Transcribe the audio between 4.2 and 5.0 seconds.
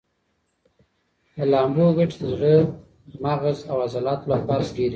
لپاره ډېرې دي.